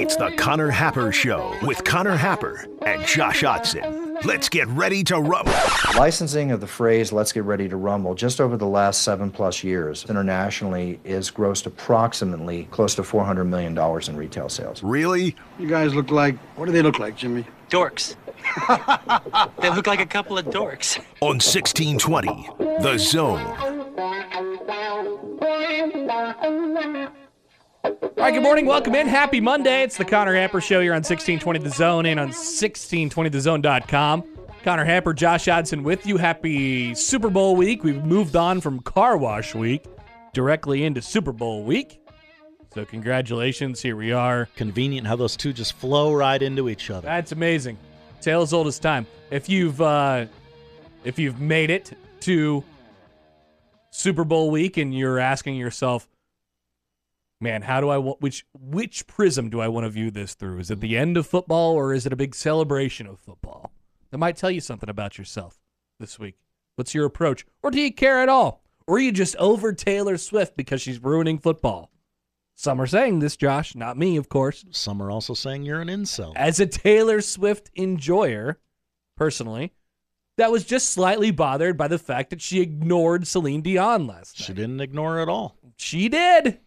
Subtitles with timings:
[0.00, 4.24] It's the Connor Happer Show with Connor Happer and Josh Odson.
[4.24, 5.52] Let's get ready to rumble.
[5.94, 9.62] Licensing of the phrase "Let's get ready to rumble" just over the last seven plus
[9.62, 14.82] years internationally is grossed approximately close to 400 million dollars in retail sales.
[14.82, 15.36] Really?
[15.58, 17.44] You guys look like what do they look like, Jimmy?
[17.68, 18.16] Dorks.
[19.60, 20.98] they look like a couple of dorks.
[21.20, 22.48] On 1620,
[22.82, 23.69] The Zone.
[28.20, 28.66] All right, good morning.
[28.66, 29.08] Welcome in.
[29.08, 29.82] Happy Monday.
[29.82, 34.24] It's the Connor Happer Show here on 1620 The Zone and on 1620thezone.com.
[34.62, 36.18] Connor Happer, Josh Odson with you.
[36.18, 37.82] Happy Super Bowl week.
[37.82, 39.86] We've moved on from Car Wash week
[40.34, 41.98] directly into Super Bowl week.
[42.74, 43.80] So, congratulations.
[43.80, 44.50] Here we are.
[44.54, 47.06] Convenient how those two just flow right into each other.
[47.06, 47.78] That's amazing.
[48.20, 49.06] Tale as old as time.
[49.30, 50.26] If you've uh,
[51.04, 52.62] if you've made it to
[53.88, 56.06] Super Bowl week and you're asking yourself,
[57.40, 60.58] man, how do I want which which prism do I want to view this through?
[60.58, 63.72] Is it the end of football or is it a big celebration of football?
[64.10, 65.58] That might tell you something about yourself
[65.98, 66.36] this week.
[66.76, 67.46] What's your approach?
[67.62, 68.62] Or do you care at all?
[68.86, 71.90] Or are you just over Taylor Swift because she's ruining football?
[72.54, 74.64] Some are saying this, Josh, not me, of course.
[74.70, 76.32] Some are also saying you're an incel.
[76.36, 78.58] As a Taylor Swift enjoyer,
[79.16, 79.72] personally,
[80.36, 84.46] that was just slightly bothered by the fact that she ignored Celine Dion last night.
[84.46, 85.56] She didn't ignore her at all.
[85.76, 86.58] She did.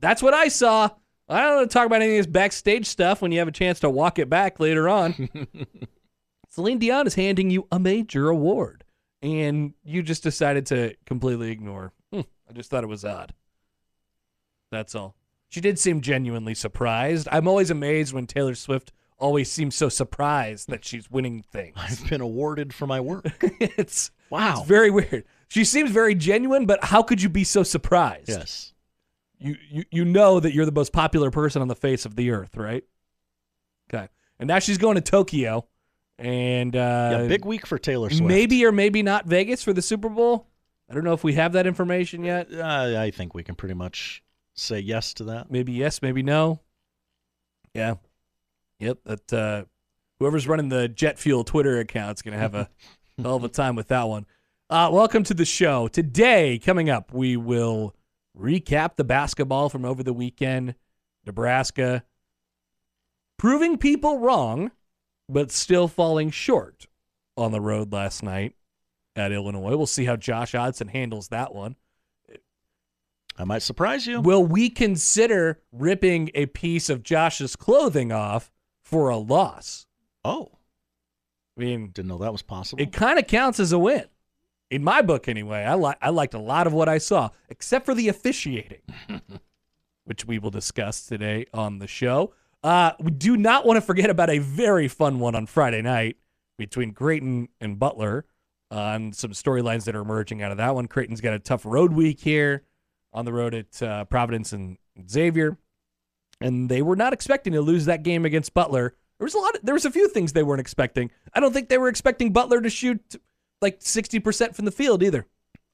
[0.00, 0.88] That's what I saw.
[1.28, 3.52] I don't want to talk about any of this backstage stuff when you have a
[3.52, 5.28] chance to walk it back later on.
[6.50, 8.84] Celine Dion is handing you a major award,
[9.20, 11.92] and you just decided to completely ignore.
[12.12, 13.34] Hmm, I just thought it was odd.
[14.70, 15.14] That's all.
[15.50, 17.28] She did seem genuinely surprised.
[17.30, 21.74] I'm always amazed when Taylor Swift always seems so surprised that she's winning things.
[21.78, 23.24] I've been awarded for my work.
[23.60, 24.58] it's Wow.
[24.58, 25.24] it's very weird.
[25.48, 28.28] She seems very genuine, but how could you be so surprised?
[28.28, 28.72] yes.
[29.38, 32.30] You, you you know that you're the most popular person on the face of the
[32.30, 32.84] earth, right?
[33.92, 34.08] Okay.
[34.38, 35.66] And now she's going to Tokyo
[36.18, 38.24] and uh yeah, big week for Taylor Swift.
[38.24, 40.46] maybe or maybe not Vegas for the Super Bowl.
[40.90, 42.48] I don't know if we have that information yet.
[42.52, 44.22] Uh, I think we can pretty much
[44.54, 45.50] say yes to that.
[45.50, 46.60] Maybe yes, maybe no.
[47.74, 47.94] Yeah.
[48.80, 49.64] Yep, that uh
[50.18, 52.68] whoever's running the jet fuel Twitter account's going to have a
[53.22, 54.26] hell of a time with that one.
[54.70, 55.88] Uh welcome to the show.
[55.88, 57.94] Today coming up we will
[58.38, 60.74] recap the basketball from over the weekend.
[61.26, 62.04] Nebraska
[63.38, 64.70] proving people wrong,
[65.28, 66.86] but still falling short
[67.36, 68.54] on the road last night
[69.14, 69.76] at Illinois.
[69.76, 71.76] We'll see how Josh Odson handles that one.
[73.36, 74.20] I might surprise you.
[74.20, 78.50] Will we consider ripping a piece of Josh's clothing off
[78.82, 79.86] for a loss?
[80.24, 80.50] oh,
[81.56, 82.82] I mean, didn't know that was possible.
[82.82, 84.04] it kind of counts as a win.
[84.70, 85.64] In my book, anyway.
[85.64, 88.82] I, li- I liked a lot of what I saw, except for the officiating,
[90.04, 92.34] which we will discuss today on the show.
[92.62, 96.16] Uh, we do not want to forget about a very fun one on Friday night
[96.58, 98.26] between Creighton and Butler
[98.70, 100.86] on some storylines that are emerging out of that one.
[100.86, 102.64] Creighton's got a tough road week here
[103.12, 104.76] on the road at uh, Providence and
[105.08, 105.56] Xavier,
[106.40, 108.94] and they were not expecting to lose that game against Butler.
[109.18, 109.54] There was a lot.
[109.54, 111.10] Of, there was a few things they weren't expecting.
[111.32, 113.16] I don't think they were expecting Butler to shoot
[113.62, 115.26] like sixty percent from the field either.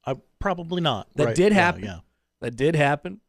[0.07, 1.09] Uh, probably not.
[1.17, 1.37] That Right.
[1.37, 1.85] did Yeah, happen.
[1.85, 1.99] Yeah.
[2.41, 3.21] That did happen.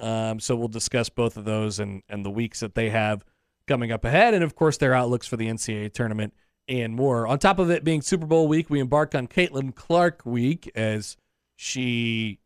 [0.00, 3.24] Um, so we'll discuss both of those and and the weeks that they have
[3.66, 6.34] coming up ahead, and of course their outlooks for the NCAA tournament
[6.68, 7.26] and more.
[7.26, 11.16] On top of it being Super Bowl week, we embark on Caitlin Clark week as
[11.56, 12.38] she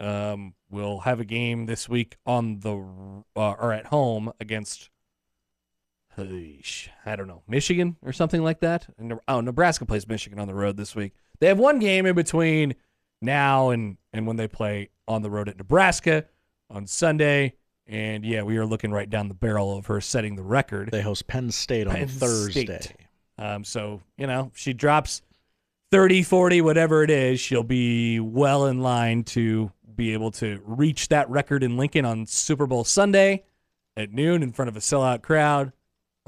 [0.00, 2.74] um, will have a game this week on the
[3.36, 4.90] uh, or at home against.
[7.06, 8.86] I don't know, Michigan or something like that.
[9.28, 11.12] Oh, Nebraska plays Michigan on the road this week.
[11.40, 12.74] They have one game in between
[13.20, 16.24] now and and when they play on the road at Nebraska
[16.70, 17.54] on Sunday.
[17.86, 20.90] And yeah, we are looking right down the barrel of her setting the record.
[20.90, 22.64] They host Penn State on Penn Thursday.
[22.64, 22.92] State.
[23.38, 25.22] Um, so, you know, she drops
[25.90, 31.08] 30, 40, whatever it is, she'll be well in line to be able to reach
[31.08, 33.44] that record in Lincoln on Super Bowl Sunday
[33.96, 35.72] at noon in front of a sellout crowd.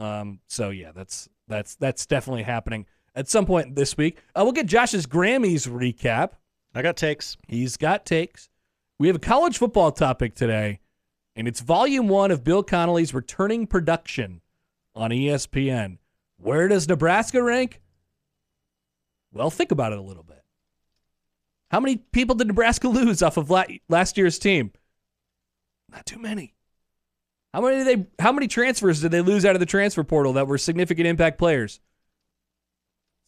[0.00, 4.18] Um, so yeah, that's that's that's definitely happening at some point this week.
[4.34, 6.30] Uh, we'll get Josh's Grammys recap.
[6.74, 7.36] I got takes.
[7.48, 8.48] He's got takes.
[8.98, 10.80] We have a college football topic today,
[11.36, 14.40] and it's volume one of Bill Connelly's returning production
[14.94, 15.98] on ESPN.
[16.38, 17.80] Where does Nebraska rank?
[19.32, 20.42] Well, think about it a little bit.
[21.70, 23.50] How many people did Nebraska lose off of
[23.88, 24.72] last year's team?
[25.90, 26.54] Not too many.
[27.52, 28.22] How many did they?
[28.22, 31.38] How many transfers did they lose out of the transfer portal that were significant impact
[31.38, 31.80] players?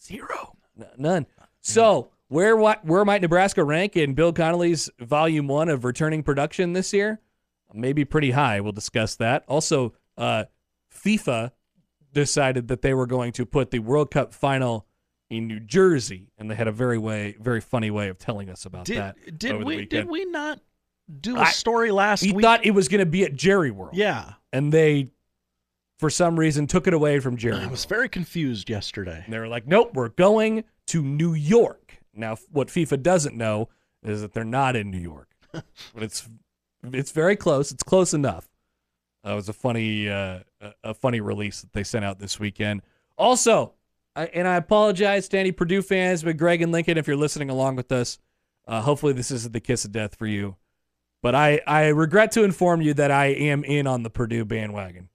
[0.00, 0.56] Zero.
[0.78, 1.26] N- none.
[1.60, 6.72] So where what where might Nebraska rank in Bill Connelly's volume one of returning production
[6.72, 7.20] this year?
[7.74, 8.60] Maybe pretty high.
[8.60, 9.44] We'll discuss that.
[9.48, 10.44] Also, uh,
[10.94, 11.52] FIFA
[12.12, 14.86] decided that they were going to put the World Cup final
[15.30, 18.66] in New Jersey, and they had a very way, very funny way of telling us
[18.66, 19.38] about Did that.
[19.38, 20.60] did we did we not
[21.20, 22.43] do a I- story last We week?
[22.44, 23.94] thought it was going to be at Jerry World.
[23.96, 25.10] yeah, and they,
[25.99, 27.56] for some reason, took it away from Jerry.
[27.62, 29.22] I was very confused yesterday.
[29.25, 31.99] And they were like, nope, we're going to New York.
[32.14, 33.69] Now, what FIFA doesn't know
[34.02, 35.64] is that they're not in New York, but
[36.02, 36.28] it's
[36.93, 37.70] it's very close.
[37.72, 38.48] It's close enough.
[39.25, 42.82] That was a funny uh, a- a funny release that they sent out this weekend.
[43.16, 43.75] Also,
[44.16, 47.48] I, and I apologize to any Purdue fans, but Greg and Lincoln, if you're listening
[47.48, 48.19] along with us,
[48.66, 50.56] uh, hopefully this isn't the kiss of death for you.
[51.22, 55.08] But I, I regret to inform you that I am in on the Purdue bandwagon.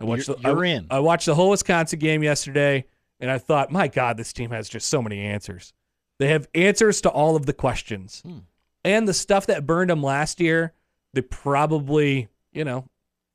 [0.00, 0.86] I watched You're- the, you're I, in.
[0.90, 2.86] I watched the whole Wisconsin game yesterday,
[3.20, 5.72] and I thought, my God, this team has just so many answers.
[6.18, 8.20] They have answers to all of the questions.
[8.24, 8.38] Hmm.
[8.84, 10.72] And the stuff that burned them last year,
[11.14, 12.84] they probably, you know,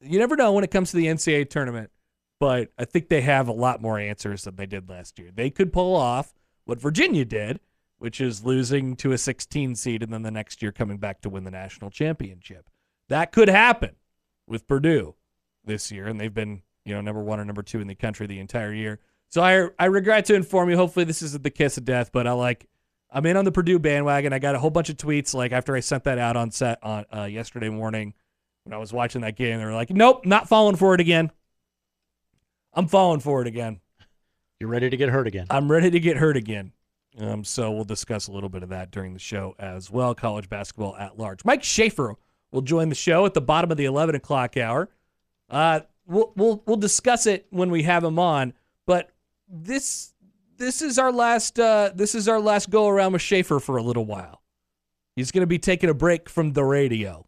[0.01, 1.89] you never know when it comes to the NCAA tournament,
[2.39, 5.29] but I think they have a lot more answers than they did last year.
[5.33, 6.33] They could pull off
[6.65, 7.59] what Virginia did,
[7.99, 11.29] which is losing to a 16 seed and then the next year coming back to
[11.29, 12.69] win the national championship.
[13.09, 13.95] That could happen
[14.47, 15.15] with Purdue
[15.63, 18.25] this year, and they've been, you know, number one or number two in the country
[18.25, 18.99] the entire year.
[19.29, 20.77] So I I regret to inform you.
[20.77, 22.67] Hopefully this isn't the kiss of death, but I like
[23.11, 24.33] I'm in on the Purdue bandwagon.
[24.33, 26.79] I got a whole bunch of tweets like after I sent that out on set
[26.83, 28.13] on uh, yesterday morning
[28.63, 29.59] when I was watching that game.
[29.59, 31.31] They were like, "Nope, not falling for it again."
[32.73, 33.81] I'm falling for it again.
[34.59, 35.47] You're ready to get hurt again.
[35.49, 36.71] I'm ready to get hurt again.
[37.17, 40.13] Um, so we'll discuss a little bit of that during the show as well.
[40.13, 41.43] College basketball at large.
[41.43, 42.15] Mike Schaefer
[42.51, 44.89] will join the show at the bottom of the 11 o'clock hour.
[45.49, 48.53] Uh, we'll we'll we'll discuss it when we have him on.
[48.85, 49.11] But
[49.47, 50.13] this
[50.57, 53.83] this is our last uh, this is our last go around with Schaefer for a
[53.83, 54.41] little while.
[55.15, 57.25] He's going to be taking a break from the radio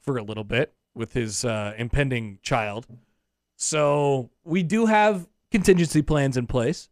[0.00, 2.86] for a little bit with his uh, impending child.
[3.56, 6.88] So we do have contingency plans in place.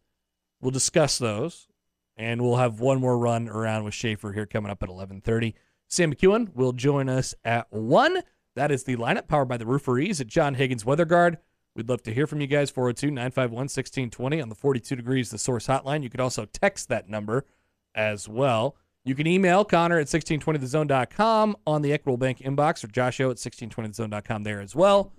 [0.61, 1.67] We'll discuss those,
[2.17, 5.53] and we'll have one more run around with Schaefer here coming up at 11:30.
[5.87, 8.21] Sam McKewon will join us at one.
[8.55, 11.37] That is the lineup powered by the Rooferees at John Higgins Weather Guard.
[11.75, 15.37] We'd love to hear from you guys 402 951 1620 on the 42 degrees the
[15.37, 16.03] source hotline.
[16.03, 17.45] You could also text that number
[17.93, 18.77] as well.
[19.03, 23.37] You can email Connor at 1620thezone.com on the Equitable Bank inbox or Josh O at
[23.37, 25.13] 1620thezone.com there as well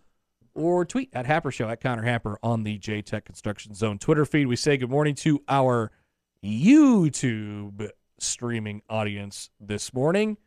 [0.57, 4.25] or tweet at Happer Show at Connor Happer on the J Tech Construction Zone Twitter
[4.25, 4.47] feed.
[4.47, 5.93] We say good morning to our
[6.47, 10.39] YouTube streaming audience this morning.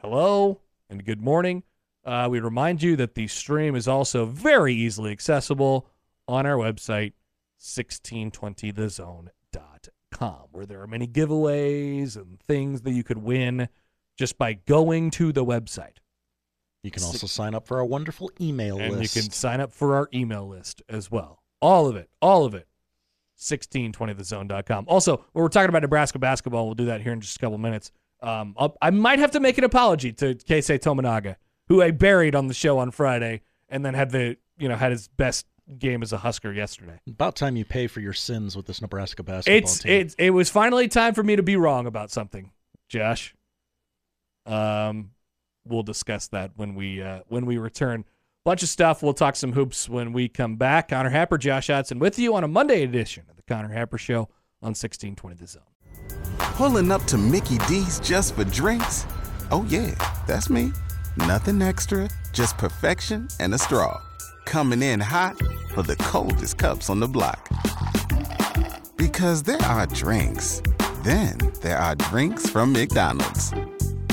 [0.00, 1.62] Hello and good morning.
[2.04, 5.86] Uh, we remind you that the stream is also very easily accessible
[6.26, 7.12] on our website,
[7.60, 13.68] 1620thezone.com, where there are many giveaways and things that you could win
[14.18, 15.98] just by going to the website.
[16.82, 19.14] You can also sign up for our wonderful email and list.
[19.14, 21.42] you can sign up for our email list as well.
[21.60, 22.66] All of it, all of it.
[23.40, 24.84] 1620thezone.com.
[24.88, 27.58] Also, when we're talking about Nebraska basketball, we'll do that here in just a couple
[27.58, 27.90] minutes.
[28.22, 31.36] Um, I might have to make an apology to Keisei Tominaga,
[31.68, 34.92] who I buried on the show on Friday, and then had the you know had
[34.92, 35.46] his best
[35.78, 37.00] game as a Husker yesterday.
[37.08, 39.92] About time you pay for your sins with this Nebraska basketball It's team.
[39.92, 42.50] it's it was finally time for me to be wrong about something,
[42.88, 43.34] Josh.
[44.44, 45.12] Um,
[45.64, 48.04] we'll discuss that when we uh, when we return.
[48.42, 49.02] Bunch of stuff.
[49.02, 50.88] We'll talk some hoops when we come back.
[50.88, 54.30] Connor Happer, Josh Odson, with you on a Monday edition of the Connor Happer Show
[54.62, 55.62] on 1620 The Zone.
[56.38, 59.04] Pulling up to Mickey D's just for drinks?
[59.50, 59.94] Oh, yeah,
[60.26, 60.72] that's me.
[61.18, 64.00] Nothing extra, just perfection and a straw.
[64.46, 65.36] Coming in hot
[65.74, 67.46] for the coldest cups on the block.
[68.96, 70.62] Because there are drinks,
[71.02, 73.52] then there are drinks from McDonald's.